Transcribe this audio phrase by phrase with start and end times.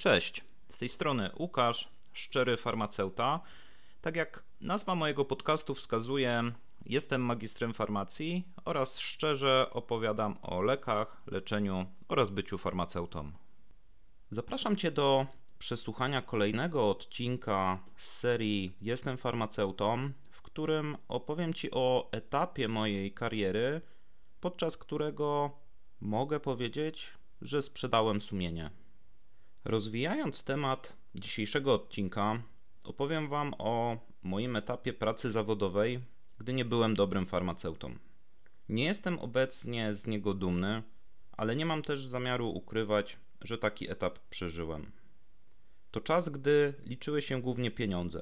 [0.00, 3.40] Cześć, z tej strony Łukasz, szczery farmaceuta.
[4.00, 6.52] Tak jak nazwa mojego podcastu wskazuje,
[6.86, 13.32] jestem magistrem farmacji oraz szczerze opowiadam o lekach, leczeniu oraz byciu farmaceutą.
[14.30, 15.26] Zapraszam Cię do
[15.58, 23.80] przesłuchania kolejnego odcinka z serii Jestem farmaceutą, w którym opowiem Ci o etapie mojej kariery,
[24.40, 25.50] podczas którego
[26.00, 27.10] mogę powiedzieć,
[27.42, 28.70] że sprzedałem sumienie.
[29.64, 32.42] Rozwijając temat dzisiejszego odcinka,
[32.84, 36.00] opowiem Wam o moim etapie pracy zawodowej,
[36.38, 37.98] gdy nie byłem dobrym farmaceutą.
[38.68, 40.82] Nie jestem obecnie z niego dumny,
[41.32, 44.92] ale nie mam też zamiaru ukrywać, że taki etap przeżyłem.
[45.90, 48.20] To czas, gdy liczyły się głównie pieniądze.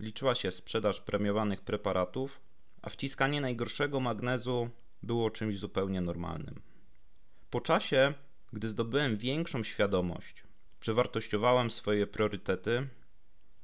[0.00, 2.40] Liczyła się sprzedaż premiowanych preparatów,
[2.82, 4.70] a wciskanie najgorszego magnezu
[5.02, 6.62] było czymś zupełnie normalnym.
[7.50, 8.14] Po czasie,
[8.52, 10.47] gdy zdobyłem większą świadomość,
[10.80, 12.88] przewartościowałem swoje priorytety,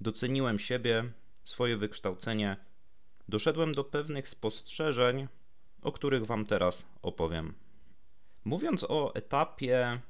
[0.00, 1.04] doceniłem siebie,
[1.44, 2.56] swoje wykształcenie,
[3.28, 5.28] doszedłem do pewnych spostrzeżeń,
[5.82, 7.54] o których Wam teraz opowiem.
[8.44, 10.00] Mówiąc o etapie,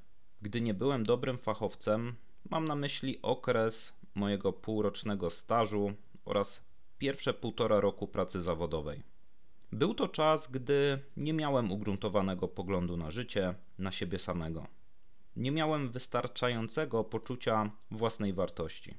[0.43, 2.15] gdy nie byłem dobrym fachowcem,
[2.51, 5.93] mam na myśli okres mojego półrocznego stażu
[6.25, 6.65] oraz
[6.99, 9.03] pierwsze półtora roku pracy zawodowej.
[9.73, 14.67] Był to czas, gdy nie miałem ugruntowanego poglądu na życie, na siebie samego
[15.37, 18.95] nie miałem wystarczającego poczucia własnej wartości.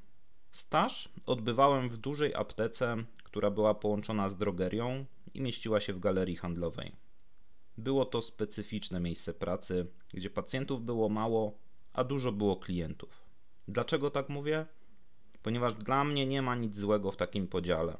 [0.51, 6.35] Staż odbywałem w dużej aptece, która była połączona z drogerią i mieściła się w galerii
[6.35, 6.95] handlowej.
[7.77, 11.57] Było to specyficzne miejsce pracy, gdzie pacjentów było mało,
[11.93, 13.25] a dużo było klientów.
[13.67, 14.65] Dlaczego tak mówię?
[15.43, 17.97] Ponieważ dla mnie nie ma nic złego w takim podziale.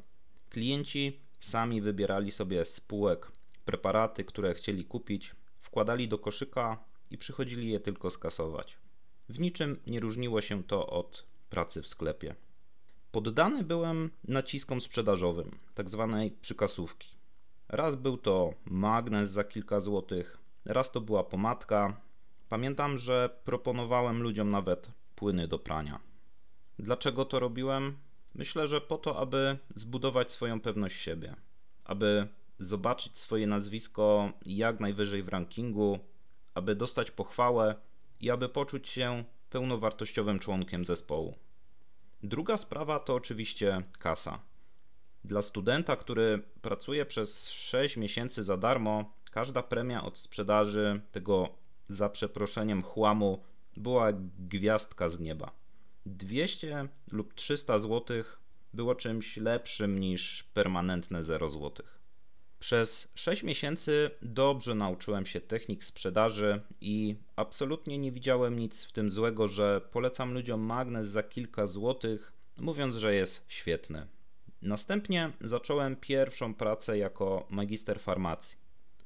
[0.50, 3.31] Klienci sami wybierali sobie spółek
[3.66, 8.78] preparaty, które chcieli kupić, wkładali do koszyka i przychodzili je tylko skasować.
[9.30, 12.36] W niczym nie różniło się to od pracy w sklepie.
[13.12, 17.16] Poddany byłem naciskom sprzedażowym, tak zwanej przykasówki.
[17.67, 22.02] Raz był to magnes za kilka złotych, raz to była pomadka.
[22.50, 26.00] Pamiętam, że proponowałem ludziom nawet płyny do prania.
[26.80, 27.97] Dlaczego to robiłem?
[28.35, 31.35] Myślę, że po to, aby zbudować swoją pewność siebie,
[31.84, 32.28] aby
[32.59, 36.00] zobaczyć swoje nazwisko jak najwyżej w rankingu,
[36.56, 37.76] aby dostać pochwałę
[38.20, 41.36] i aby poczuć się pełnowartościowym członkiem zespołu.
[42.24, 44.40] Druga sprawa to oczywiście kasa.
[45.24, 51.50] Dla studenta, który pracuje przez 6 miesięcy za darmo, każda premia od sprzedaży tego
[51.90, 53.44] za przeproszeniem chłamu
[53.78, 54.08] była
[54.40, 55.52] gwiazdka z nieba.
[56.06, 58.24] 200 lub 300 zł
[58.74, 62.00] było czymś lepszym niż permanentne 0 złotych.
[62.66, 69.09] Przez 6 miesięcy dobrze nauczyłem się technik sprzedaży i absolutnie nie widziałem nic w tym
[69.09, 74.08] złego, że polecam ludziom magnes za kilka złotych, mówiąc, że jest świetny.
[74.62, 78.58] Następnie zacząłem pierwszą pracę jako magister farmacji.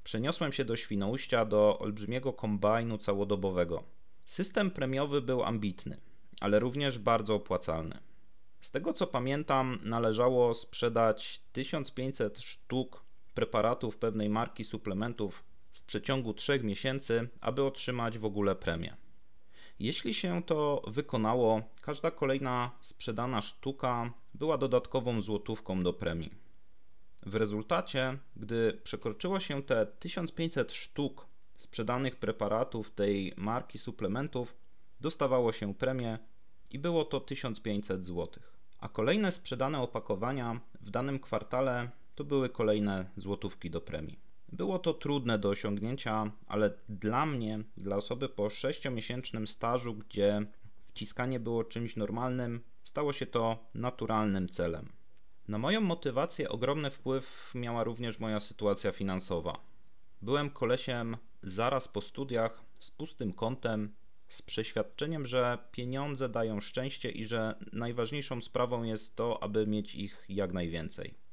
[0.03, 3.83] Przeniosłem się do Świnoujścia do olbrzymiego kombajnu całodobowego.
[4.25, 5.97] System premiowy był ambitny,
[6.41, 7.99] ale również bardzo opłacalny.
[8.61, 16.59] Z tego co pamiętam, należało sprzedać 1500 sztuk preparatów pewnej marki suplementów w przeciągu 3
[16.63, 18.97] miesięcy, aby otrzymać w ogóle premię.
[19.79, 26.33] Jeśli się to wykonało, każda kolejna sprzedana sztuka była dodatkową złotówką do premii.
[27.25, 34.55] W rezultacie, gdy przekroczyło się te 1500 sztuk sprzedanych preparatów tej marki suplementów,
[35.01, 36.19] dostawało się premię
[36.71, 38.27] i było to 1500 zł.
[38.79, 41.89] A kolejne sprzedane opakowania w danym kwartale
[42.19, 44.19] to były kolejne złotówki do premii.
[44.51, 50.45] Było to trudne do osiągnięcia, ale dla mnie, dla osoby po 6-miesięcznym stażu, gdzie
[50.87, 54.89] wciskanie było czymś normalnym, stało się to naturalnym celem.
[55.47, 59.59] Na moją motywację ogromny wpływ miała również moja sytuacja finansowa.
[60.21, 63.93] Byłem kolesiem zaraz po studiach z pustym kątem,
[64.27, 70.25] z przeświadczeniem, że pieniądze dają szczęście i że najważniejszą sprawą jest to, aby mieć ich
[70.29, 71.28] jak najwięcej.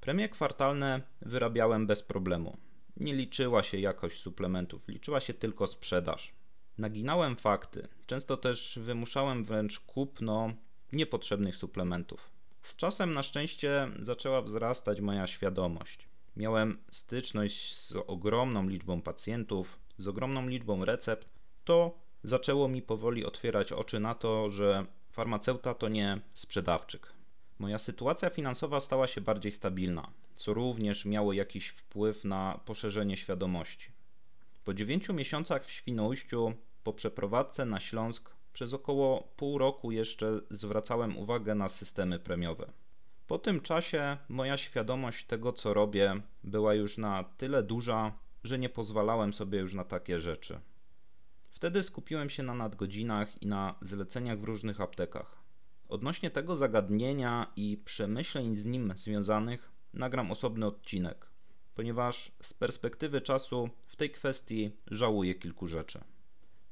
[0.00, 2.56] Premie kwartalne wyrabiałem bez problemu.
[2.96, 6.32] Nie liczyła się jakość suplementów, liczyła się tylko sprzedaż.
[6.78, 10.52] Naginałem fakty, często też wymuszałem wręcz kupno
[10.92, 12.30] niepotrzebnych suplementów.
[12.62, 16.08] Z czasem na szczęście zaczęła wzrastać moja świadomość.
[16.36, 21.28] Miałem styczność z ogromną liczbą pacjentów, z ogromną liczbą recept.
[21.64, 27.19] To zaczęło mi powoli otwierać oczy na to, że farmaceuta to nie sprzedawczyk.
[27.60, 33.92] Moja sytuacja finansowa stała się bardziej stabilna, co również miało jakiś wpływ na poszerzenie świadomości.
[34.64, 36.52] Po dziewięciu miesiącach w Świnoujściu,
[36.84, 42.72] po przeprowadzce na Śląsk, Przez około pół roku jeszcze zwracałem uwagę na systemy premiowe.
[43.26, 48.12] Po tym czasie moja świadomość tego, co robię, była już na tyle duża,
[48.44, 50.60] że nie pozwalałem sobie już na takie rzeczy.
[51.50, 55.39] Wtedy skupiłem się na nadgodzinach i na zleceniach w różnych aptekach.
[55.90, 61.26] Odnośnie tego zagadnienia i przemyśleń z nim związanych nagram osobny odcinek,
[61.74, 66.00] ponieważ z perspektywy czasu w tej kwestii żałuję kilku rzeczy.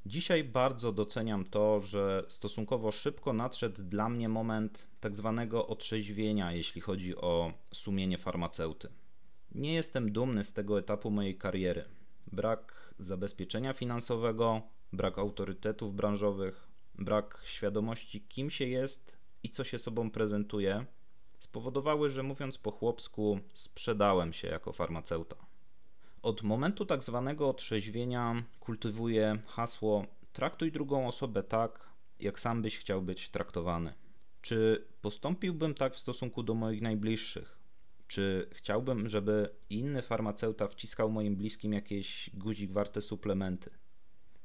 [0.06, 6.81] Dzisiaj bardzo doceniam to, że stosunkowo szybko nadszedł dla mnie moment tak zwanego otrzeźwienia, jeśli
[6.81, 8.88] chodzi o sumienie farmaceuty.
[9.53, 11.85] Nie jestem dumny z tego etapu mojej kariery.
[12.32, 14.62] Brak zabezpieczenia finansowego,
[14.93, 16.68] brak autorytetów branżowych,
[16.98, 20.86] brak świadomości, kim się jest i co się sobą prezentuje,
[21.38, 25.36] spowodowały, że mówiąc po chłopsku, sprzedałem się jako farmaceuta.
[26.22, 31.90] Od momentu tak zwanego otrzeźwienia kultywuję hasło traktuj drugą osobę tak,
[32.20, 33.94] jak sam byś chciał być traktowany.
[34.42, 37.58] Czy postąpiłbym tak w stosunku do moich najbliższych?
[38.06, 43.70] Czy chciałbym, żeby inny farmaceuta wciskał moim bliskim jakieś guzik warte suplementy?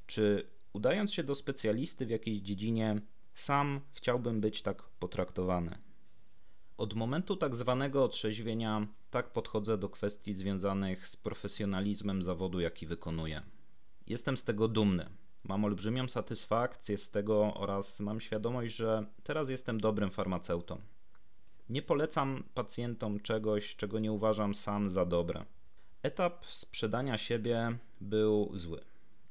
[0.05, 3.01] Czy udając się do specjalisty w jakiejś dziedzinie,
[3.33, 5.77] sam chciałbym być tak potraktowany?
[6.77, 13.41] Od momentu tak zwanego otrzeźwienia tak podchodzę do kwestii związanych z profesjonalizmem zawodu, jaki wykonuję.
[14.07, 15.09] Jestem z tego dumny.
[15.43, 20.81] Mam olbrzymią satysfakcję z tego oraz mam świadomość, że teraz jestem dobrym farmaceutą.
[21.69, 25.45] Nie polecam pacjentom czegoś, czego nie uważam sam za dobre.
[26.03, 28.81] Etap sprzedania siebie był zły,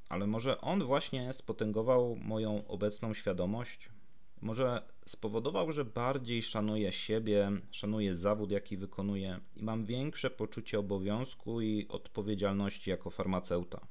[0.09, 3.89] ale może on właśnie spotęgował moją obecną świadomość,
[4.43, 11.61] może spowodował, że bardziej szanuję siebie, szanuję zawód, jaki wykonuję i mam większe poczucie obowiązku
[11.61, 13.87] i odpowiedzialności jako farmaceuta.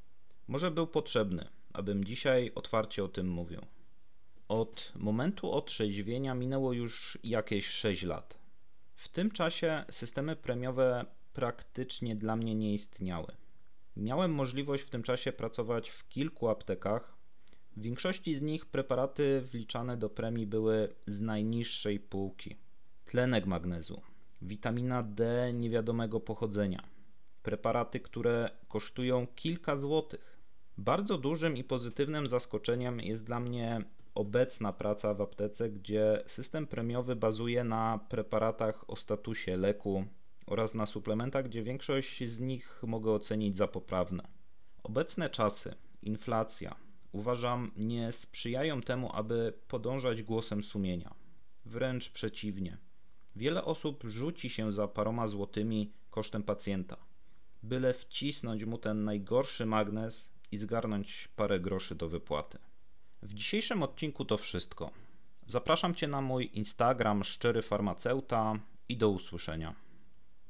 [0.49, 3.61] Może był potrzebny, abym dzisiaj otwarcie o tym mówił.
[4.49, 8.39] Od momentu otrzeźwienia minęło już jakieś 6 lat.
[8.97, 13.33] W tym czasie systemy premiowe praktycznie dla mnie nie istniały.
[13.97, 17.17] Miałem możliwość w tym czasie pracować w kilku aptekach,
[17.77, 22.57] w większości z nich preparaty wliczane do premii były z najniższej półki.
[23.05, 24.03] Tlenek magnezu,
[24.43, 26.83] witamina D niewiadomego pochodzenia,
[27.43, 30.39] preparaty, które kosztują kilka złotych.
[30.79, 33.85] Bardzo dużym i pozytywnym zaskoczeniem jest dla mnie
[34.15, 40.05] obecna praca w aptece, gdzie system premiowy bazuje na preparatach o statusie leku
[40.53, 44.29] oraz na suplementach, gdzie większość z nich mogę ocenić za poprawne.
[44.83, 46.77] Obecne czasy, inflacja,
[47.13, 51.15] uważam, nie sprzyjają temu, aby podążać głosem sumienia.
[51.65, 52.79] Wręcz przeciwnie.
[53.37, 56.97] Wiele osób rzuci się za paroma złotymi kosztem pacjenta,
[57.63, 62.59] byle wcisnąć mu ten najgorszy magnes i zgarnąć parę groszy do wypłaty.
[63.23, 64.91] W dzisiejszym odcinku to wszystko.
[65.47, 68.59] Zapraszam Cię na mój Instagram szczery farmaceuta
[68.89, 69.75] i do usłyszenia.